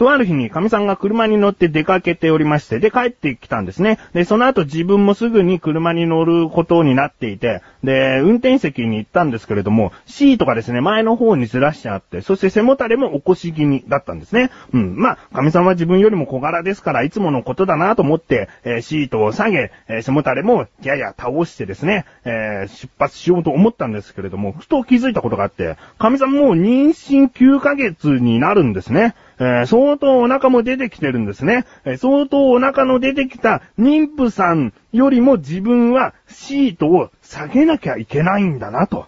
[0.00, 3.98] とある日に神さんが車に乗って出かけておりまして、で、帰ってきたんですね。
[4.14, 14.50] で、その後自分もすぐに車に乗ることになっていて、で、運転席に行ったんですけれども、シートがですね、前の方にずらしちゃって、そして背もたれも起こし気味だったんですね。
[14.72, 14.96] うん。
[14.96, 29.14] まあ、神さんは自分よりも小柄ですから、いつものことだなと思って、えー、シートを下げ、えー、背もたれもやや倒してですね、えー、出発しようと思ったんですけれども、ふと気づいたことがあって、神さんもう妊娠9ヶ月になるんですね。
[29.40, 31.64] えー、相当お腹も出てきてるんですね。
[31.86, 39.06] えー、相当お腹の出てきた妊婦さんよりも自分はシートを下げなきゃいけないんだなと。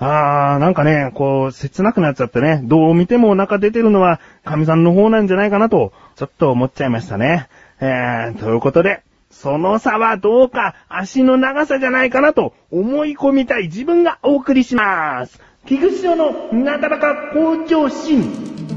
[0.00, 7.48] あー、なんかね、こう、切なくなっちゃってね、どう見てもお腹出てるのは、神さんの方なんじゃないかなと、ちょっと思っちゃいましたね。
[7.80, 15.40] えー、ということで、その差はどうか、足の長さじゃないかなと思い込みたい自分がお送りします。
[15.66, 18.67] 菊池のなだらか向上心。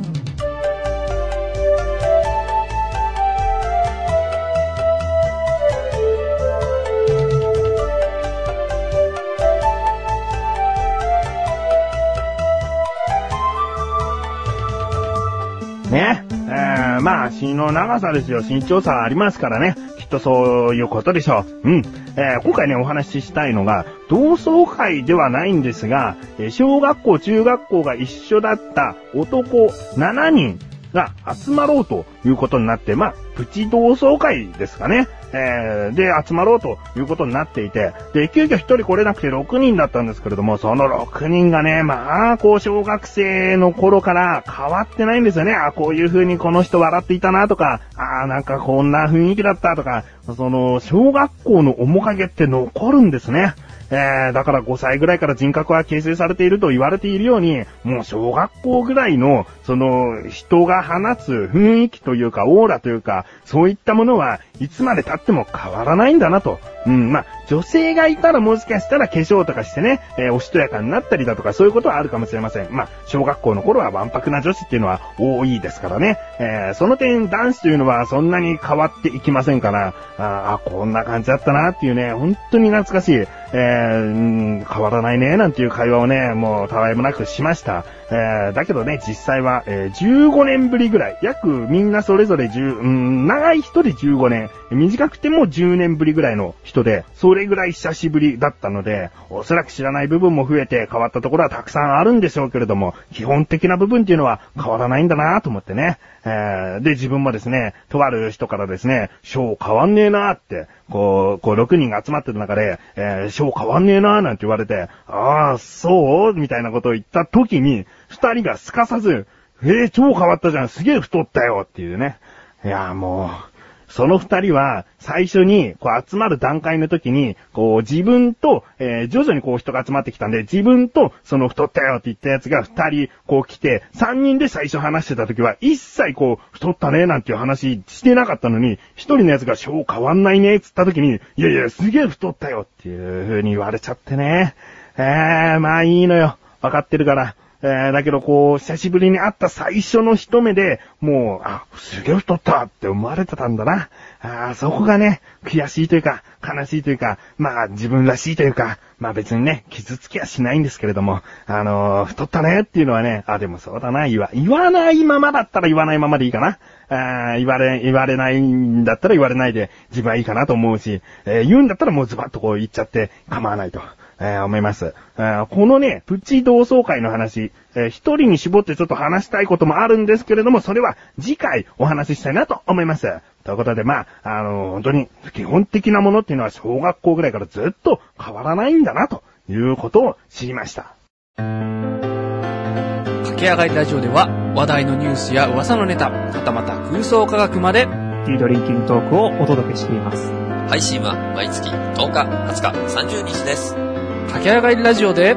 [15.92, 16.26] ね。
[16.30, 18.42] えー、まあ、死の長さですよ。
[18.42, 19.76] 身長差ありますからね。
[20.00, 21.70] きっとそういうことでしょう。
[21.70, 21.82] うん。
[22.16, 26.16] えー、今回ね、お話ししたいのが、同窓会ではないんですが、
[26.50, 30.60] 小学校、中学校が一緒だった男7人
[30.94, 35.08] が集まろうということになって、まあ、プチ同窓会ですかね。
[35.34, 45.54] えー、で、集まろうということになっていて、で、急遽1人来れなくて6人だったんですけれども、その6人がね、まあ、こう、小学生の頃から変わってないんですよね。
[45.54, 50.04] あ、こういう風にこの人笑っていたなとか、あ、なんかこんな雰囲気だったとか、
[50.36, 53.54] その、小学校の面影って残るんですね。
[53.92, 66.60] えー、だから5歳ぐらいから人格は形成されていると言われているように、もう小学校ぐらいの、その、人が放つ雰囲気というか、オーラというか、そういったものはいつまで経っても変わらないんだなと。
[66.88, 72.72] うん、まあ、女性がいたらもしかしたら化粧とかしてね、えー、おしとやかになったりだとかそういうことはあるかもしれません。
[72.72, 76.18] まあ、小学校の頃はわんぱくな女子っていうのは多いですからね。
[76.40, 87.84] えー、その点男子というのはそんなに変わっていきませんから、ああ、こんな感じだったなっていうね、本当に懐かしい、えー、変わらないね、なんていう会話をね、もうたわいもなくしました。
[88.12, 105.98] えー、だけどね、実際は、えー、15年ぶりぐらい、約みんなそれぞれ10、うん、長い人で15年、短くても10年ぶりぐらいの人で、それぐらい久しぶりだったので、おそらく知らない部分も増えて変わったところはたくさんあるんでしょうけれども、基本的な部分っていうのは変わらないんだなと思ってね。
[106.24, 119.26] えー、で、自分もですね、とある人からですね、章変わんねえなって、こう、こう6人が集まってる中で、えー、章変わんねえななんて言われて、ああ、そうみたいなことを言った時に、二人がすかさず、
[119.64, 122.18] えー、超変わったじゃん、すげえ太ったよっていうね。
[122.64, 123.51] いや、もう、
[123.92, 144.56] その二人は、最初に、こう集まる段階の時に、こう自分と、えー、徐々にこう人が集まってきたんで、自分と、その太ったよって言ったやつが二人、こう来て、三人で最初話してた時は、一切こう、太ったねなんていう話してなかったのに、一人のやつが小変わんないねつった時に、いやいや、すげえ太ったよっていう風に言われちゃってね。
[144.98, 146.38] えー、まあいいのよ。
[146.62, 147.36] わかってるから。
[147.64, 153.90] えー、だけどこう、久しぶりに会った最初の一目で、もう、あ、すげえ太ったって思われてたんだな。
[154.22, 166.58] あそこがね、悔しいというか、悲しいというか、まあ自分らしいというか、まあ別にね、傷つきはしないんですけれども、あのー、太ったねっていうのはね、あ、でもそうだな、言わ、言わないままだったら言わないままでいいかな。
[166.90, 173.82] あ言われ、言われないんだったら言われないで自分はいいかなと思うし、えー、言うんだったらもうズバッとこう言っちゃって構わないと。
[174.22, 174.94] えー、思います。
[175.18, 183.12] えー、このね、プチ同窓会の話、えー、一人に絞ってちょっと話したいこともあるんですけれども、それは次回お話ししたいなと思います。
[183.44, 190.94] ということで、まあ、あのー、本当に基本的なものっていうのは小学校ぐらいからずっと変わらないんだな、ということを知りました。
[191.38, 200.32] 駆け上がりラジオでは話題のニュースや噂のネタ、はたまた空想科学まで、ティードリンキングトークをお届けしています。
[200.70, 203.91] 配信は毎月10日、20日、30日です。
[204.28, 205.36] 駆け上がりラジオで、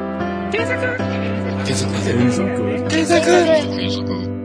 [0.51, 0.97] 検索
[1.65, 2.55] 検索検索
[2.87, 4.35] 検索検索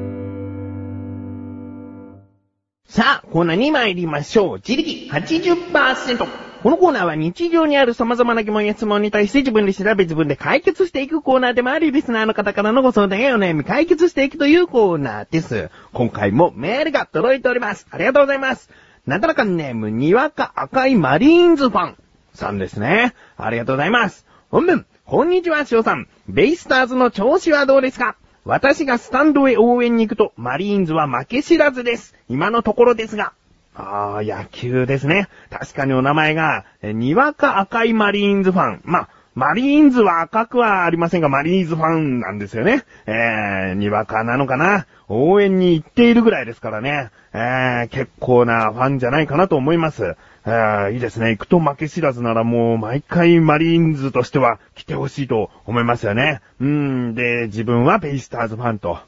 [2.89, 4.57] さあ、コーナーに参りましょう。
[4.57, 6.51] 自力80%。
[6.63, 15.71] このコーナーは日常にある様々な疑問や質問に対して自分で調べ自分で解決していくコーナーでもあり、リスナーの方からのご相談やお悩み解決していくというコーナーです。
[15.93, 17.87] 今回もメールが届いております。
[17.91, 18.69] ありがとうございます。
[19.07, 21.97] なだらかネーム、にわか赤いマリーンズファン
[22.35, 23.15] さんですね。
[23.37, 24.27] ありがとうございます。
[24.51, 26.09] 本文、こんにちは、しおさん。
[26.29, 28.17] ベイスターズの調子はどうですか？
[28.45, 32.17] 私がスタンドへ応援に行くと、マリーンズは負け知らずです。
[32.29, 33.33] 今のところですが。
[33.77, 35.29] ああ、野球ですね。
[35.51, 38.81] 確かにお名前が、にわか赤いマリーンズファン。
[38.83, 42.83] まあ、マリーンズは赤くはありませんが、マリーンズファンなんですよね。
[43.07, 44.89] えー、にわかなのかな？
[45.07, 47.11] 応援に行っているぐらいですからね。
[47.33, 50.17] えー、結構なファンじゃないかなと思います。
[50.93, 51.31] いいですね。
[51.31, 56.41] 行くと負け知らずならもう毎回マリーンズとしては来てほしいと思いますよね。
[56.61, 58.99] うん、で、自分はベイスターズファンと。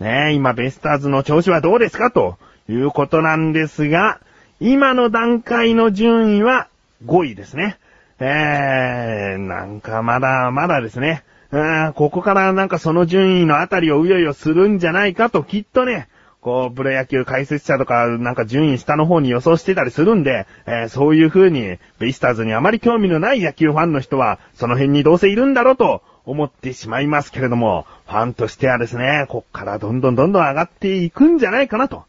[0.00, 2.36] ね今ベイスターズの調子はどうですかと
[2.68, 4.20] いうことなんですが、
[4.60, 6.68] 今の段階の順位は
[7.06, 7.78] 5位ですね。
[8.20, 11.24] えー、なんかまだまだですね。
[11.50, 16.08] うん、ここからなんかその順位のあたりをうよいよするんじゃないかときっとね、
[16.42, 32.06] こう、プロ野球解説者とか、なんか順位下の方に予想してたりするんで、えーそういう風に、ベイスターズにあまり興味のない野球ファンの人は、その辺にどうせいるんだろうと思ってしまいますけれども、ファンとしてはですね、こっからどんどんどんどん上がっていくんじゃないかなと、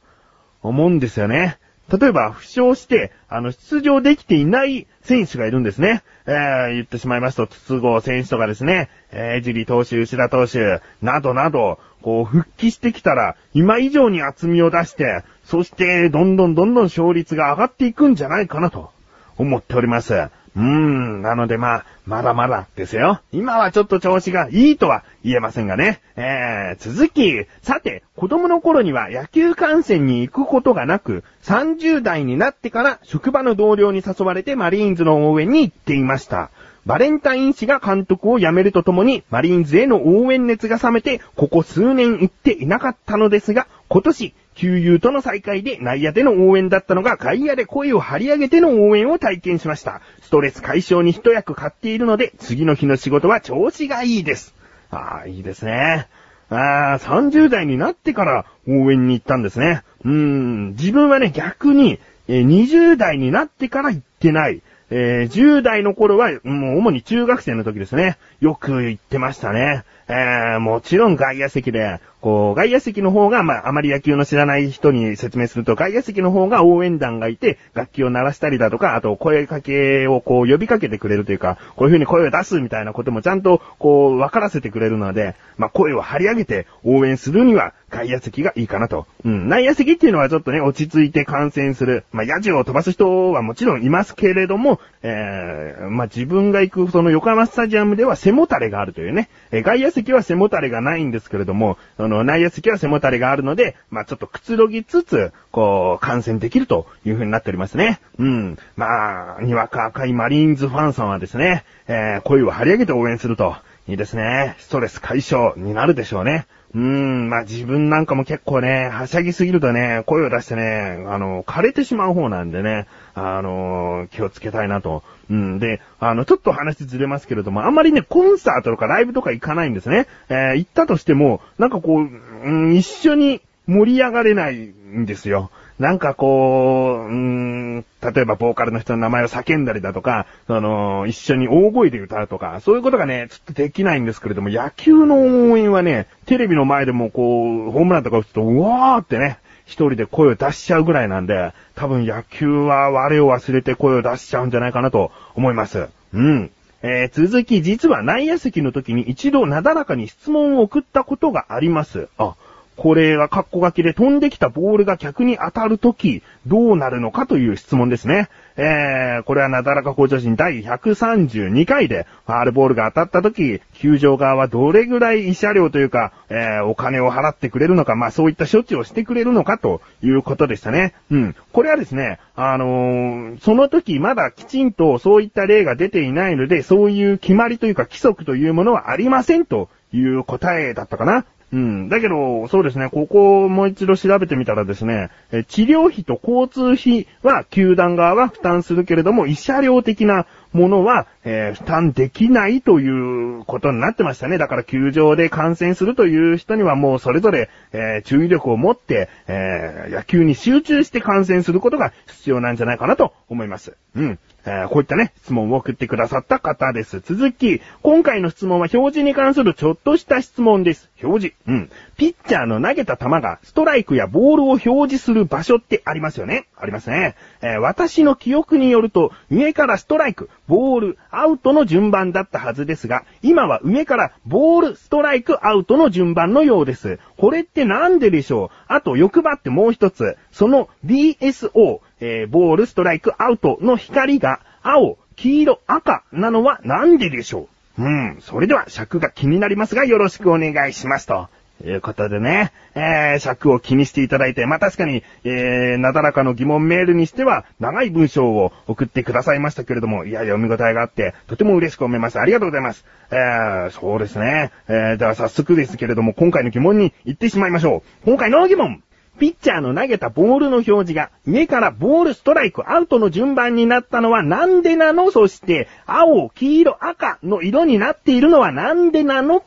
[0.63, 1.59] 思うんですよね。
[1.91, 6.01] 例えば、負傷して、あの、出場できていない選手がいるんですね。
[6.25, 18.92] えー、言ってしまいますと、筒香選手とかですね、えー、ジリ投手、牛田投手、などなど、こう、復帰してきたら、今以上に厚みを出して、そして、どんどんどんどん勝率が上がっていくんじゃないかなと、
[19.38, 20.13] 思っております。
[20.56, 23.21] うーん、なのでまあ、まだまだですよ。
[23.31, 26.01] 今はちょっと調子がいいとは言えませんがね。
[26.15, 36.51] えー、続き、さて、子供の頃には野球観戦に行くことがなく、30代になってから職場の同僚に誘われてマリーンズの応援に行っていました。
[36.86, 50.01] バレンタイン氏が監督を辞めるとともに、マリーンズへの応援熱が冷めて、ここ数年行っていなかったのですが、今年、旧友との再会で内野での応援だったのが外野で声を張り上げての応援を体験しました。
[50.21, 54.53] ストレス解消に一役買っているので、次の日の仕事は調子がいいです。
[54.91, 56.07] ああ、いいですね。
[56.50, 59.83] ああ、30代になってから応援に行ったんですね。
[60.05, 64.61] うーん、自分はね、逆に、え20代になってから行ってない。
[64.89, 68.17] えー10代の頃は、もう主に中学生の時ですね。
[68.39, 69.83] よく行ってましたね。
[70.07, 89.05] えーもちろん外野席で、こう、外野席の方が、まあ、あまり野球の知らない人に説明すると、外野席の方が応援団がいて、楽器を鳴らしたりだとか、あと声かけをこう呼びかけてくれるというか、こういう風に声を出すみたいなこともちゃんとこう分からせてくれるので、まあ、声を張り上げて応援するには外野席がいいかなと。
[89.23, 92.05] うん、内野席っていうのはちょっとね、落ち着いて観戦する。
[92.11, 107.99] まあ、野獣を飛ばす人はもちろんいますけれども、えー、まあ、自分が行くその横浜スタジアムでは背もたれがあるというね、えー外野席は背もたれがないんですけれども、あの、内野席は背もたれがあるので、まあ、ちょっとくつろぎつつ、こう、観戦できるという風になっておりますね。
[108.19, 108.57] うん。
[108.75, 113.55] まあ、にわか赤いマリーンズファンさんはですね、えー、声を張り上げて応援すると、
[113.87, 114.55] いいですね。
[114.59, 116.47] ストレス解消になるでしょうね。
[116.75, 125.03] うーん、まあ自分なんかも結構ね、はしゃぎすぎるとね、声を出してね、あの、枯れてしまう方なんでね、あの、気をつけたいなと。
[125.29, 130.07] うん、で、あの、ちょっと話ずれますけれども、あんまりね、コンサートとかライブとか行かないんですね。
[130.29, 135.51] えー行ったとしても、なんかこう、うん、一緒に盛り上がれないんですよ。
[135.83, 155.89] なんかこう、うーん、例えばボーカルの人の名前を叫んだりだとか、その、一緒に大声で歌うとか、そういうことがね、ちょっとできないんですけれども、野球の応援はね、テレビの前でもこう、ホームランとか打つと、うわーってね、一人で声を出しちゃうぐらいなんで、多分野球は我を忘れて声を出しちゃうんじゃないかなと思います。
[156.13, 156.50] うん。
[156.81, 162.07] えー続き、実は内野席の時に一度なだらかに質問を送ったことがあります。
[162.17, 162.36] あ、
[162.75, 168.30] これがカッコ書きで飛んできたボールが客に当たるとき、どうなるのかという質問ですね。
[168.56, 180.94] えー、これはなだらか向上心第132回で、ファールボールが当たったとき、球場側はどれぐらい慰謝料というか、えー、お金を払ってくれるのか、まあそういった処置をしてくれるのかということでしたね。
[181.12, 181.36] うん。
[181.51, 191.25] これはですね、あのーその時まだきちんとそういった例が出ていないので、そういう決まりというか規則というものはありませんという答えだったかな。
[191.53, 191.88] うん。
[191.88, 204.39] だけど、そうですね、ここをもう一度調べてみたらですね、え治療費と交通費は球団側は負担するけれども、慰謝料的なものは、えー負担できないということになってましたね。
[204.39, 213.77] だから球場で観戦するという人にはもうそれぞれ、えー注意力を持って、えー野球に集中して観戦することが必要なんじゃないかなと思います。
[213.95, 214.19] うん。
[214.45, 217.00] えーこういったね、質問を送ってくださった方です。
[217.00, 220.89] 続き、今回の質問は表示に関するちょっとした質問です。
[221.01, 221.35] 表示。
[221.47, 221.71] うん。
[221.97, 227.15] ピッチャーの投げた球がストライクやボールを表示する場所ってありますよねありますね。
[227.41, 237.00] えー私の記憶によると、上からストライク、ボール、アウトの順番だったはずですが、今は上からボール、ストライク、アウトの順番のようです。
[237.17, 238.50] これってなんででしょう？
[238.67, 247.83] あと欲張ってもう一つ、その BSO、えーボール、ストライク、アウトの光が青、黄色、赤なのはなんででしょう？
[247.83, 251.29] うん、それでは尺が気になりますがよろしくお願いしますと。
[251.63, 262.19] いうことでね、えー、尺を気にしていただいて、まあ、確かに、えー、なだらかの疑問メールにしては、長い文章を送ってくださいましたけれども、いや、読み応えがあって、とても嬉しく思います。
[262.19, 262.83] ありがとうございます。
[263.12, 264.51] えー、そうですね。
[264.67, 268.05] えー、では早速ですけれども、今回の疑問に行ってしまいましょう。
[268.05, 268.83] 今回の疑問
[269.20, 275.12] ピッチャーの投げたボールの表示が上からボール、ストライク、アウトの順番になったのはなんでなの？
[275.12, 279.43] そして、青、黄色、赤の色になっているのはなんでなの？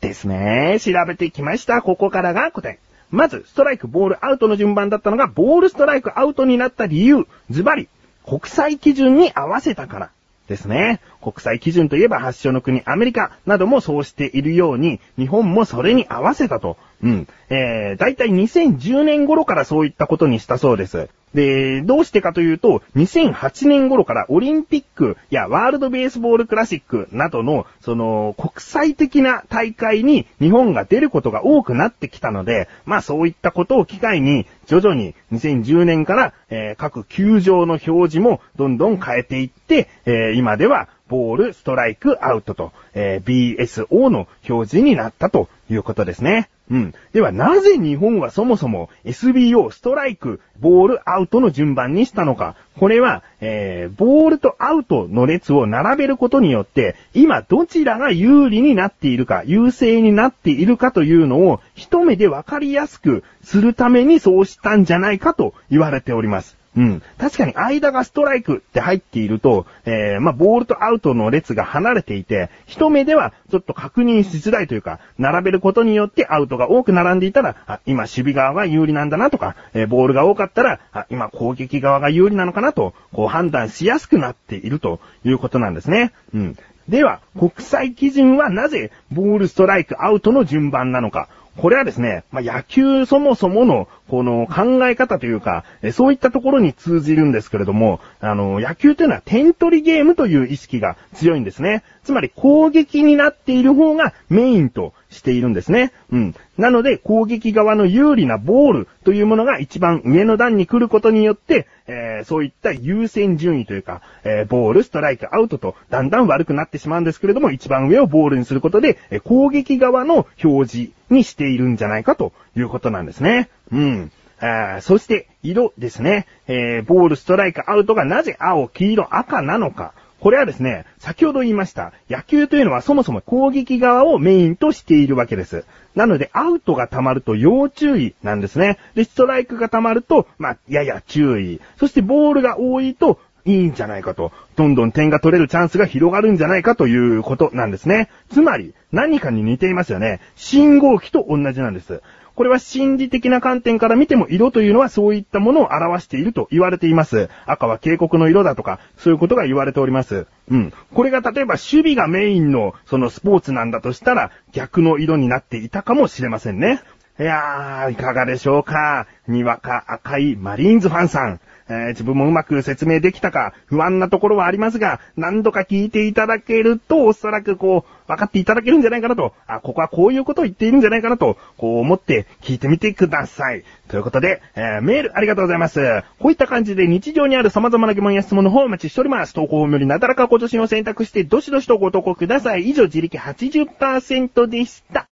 [0.00, 0.78] ですね。
[0.80, 1.82] 調べてきました。
[1.82, 2.78] ここからが答え。
[3.10, 7.26] まず、ストライク、ボール、アウトの順番だったのが、ボール、ストライク、アウトになった理由。
[7.50, 7.88] ズバリ、
[8.24, 10.10] 国際基準に合わせたから。
[10.48, 11.00] ですね。
[11.20, 16.76] 国際基準といえば発祥の国アメリカなどもそうしているように、日本もそれに合わせたと。
[17.02, 17.28] うん。
[17.48, 21.08] えー、だいたい2010年頃からそういったことにしたそうです。
[21.34, 46.48] で、どうしてかというと、2008年頃からオリンピックやワールドベースボールクラシックなどの、その、国際的な大会に日本が出ることが多くなってきたので、まあそういったことを機会に、徐々に2010年から、えー各球場の表示もどんどん変えていって、えー今では、ボール、ストライク、アウトと、えー BSO の表示になったということですね。
[46.70, 46.94] うん。
[47.12, 52.54] では、なぜ日本はそもそも SBO、ストライク、ボール、アウトの順番にしたのか。
[52.78, 66.59] これは、えー、ボールとアウトの列を並べることによって、今どちらが有利になっているか、優勢になっているかというのを一目でわかりやすくするためにそうしたんじゃないかと言われております。
[66.76, 67.02] うん。
[67.18, 86.12] 確かに間がストライクって入っていると、えー、まあ、ボールとアウトの列が離れていて、一目ではちょっと確認しづらいというか、並べることによってアウトが多く並んでいたら、あ、今守備側が有利なんだなとか、えーボールが多かったら、あ、今攻撃側が有利なのかなと、こう判断しやすくなっているということなんですね。
[86.32, 86.56] うん。
[86.88, 91.28] では、国際基準はなぜ、ボール、ストライク、アウトの順番なのか。
[91.56, 101.82] これはですね、まあ、野球そもそもの、この考え方というか、そういったところに通じるんですけれども、あの、野球というのは点取りゲームという意識が強いんですね。
[102.02, 105.92] つまり攻撃になっている方がメインとしているんですね。
[106.10, 106.34] うん。
[106.56, 123.48] なので、攻撃側の有利なボールというものが一番上の段に来ることによって、えーそういった優先順位というか、えーボール、ストライク、アウトとだんだん悪くなってしまうんですけれども、一番上をボールにすることで、えー攻撃側の表示にしているんじゃないかということなんですね。
[123.72, 124.12] うん。
[124.40, 126.26] あそして、色ですね。
[126.46, 129.92] えーボール、ストライク、アウトがなぜ青、黄色、赤なのか。
[130.20, 135.64] これはですね、先ほど言いました、野球というのはそもそも攻撃側をメインとしているわけです。
[135.94, 138.78] なので、アウトが溜まると要注意なんですね。
[138.94, 141.60] で、ストライクが溜まると、まあ、やや注意。
[141.78, 144.32] そして、ボールが多いと、いいんじゃないかと。
[144.56, 148.08] どんどん点が取れるチャンスが広がるんじゃないかということなんですね。
[148.32, 150.20] つまり、何かに似ていますよね。
[150.36, 152.02] 信号機と同じなんです。
[152.34, 157.28] これは心理的な観点から見ても色というのはそういったものを表していると言われています。
[157.44, 160.26] 赤は警告の色だとか、そういうことが言われております。
[160.50, 160.72] うん。
[160.94, 166.80] これが例えば守備がメインのそのスポーツなんだとしたら逆の色になっていたかもしれませんね。
[167.18, 169.06] いやー、いかがでしょうか。
[169.28, 171.40] にわか赤いマリーンズファンさん。
[171.70, 183.64] えー自分もうまく説明できたか不安なところはありますが、何度か聞いていただけると、おそらくこう、分かっていただけるんじゃないかなと、あ、ここはこういうことを言っているんじゃないかなと、こう思って聞いてみてください。
[183.88, 186.02] ということで、えーメールありがとうございます。
[186.18, 189.34] こういった感じで日常にある様々な疑問や質問の方をお待ちしております。
[189.34, 192.68] 投稿フォームよりなだらかご助身を選択して、どしどしとご投稿ください。
[192.68, 195.06] 以上、自力80%でした。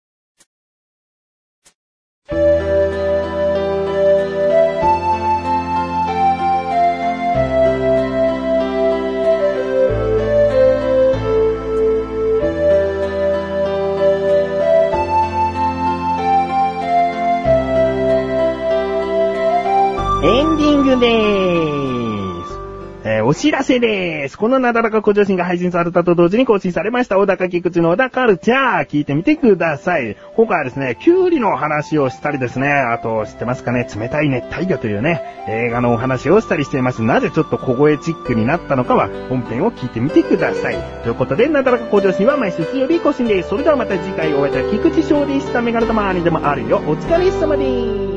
[20.97, 22.57] エンディングでーす。
[23.03, 24.37] えーお知らせです。
[24.37, 30.17] このなだらか向上心が配信されたと同時に更新されました、小高菊池の小田カルチャー、聞いてみてください。
[30.35, 37.03] 今回はですね、キュウリの話をしたりですね、あと、知ってますかね、冷たい熱帯魚というね、映画のお話をしたりしています。
[37.03, 40.77] なぜちょっと小声チックになったのかは、本編を聞いてみてください。
[41.03, 43.49] ということで、なだらか向上心は毎週水曜日更新です。
[43.49, 45.61] それではまた次回お会いいたい菊池翔でした。
[45.61, 46.77] メガネ玉にでもあるよ。
[46.85, 48.16] お疲れ様です。